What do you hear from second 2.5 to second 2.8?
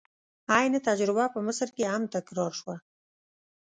شوه.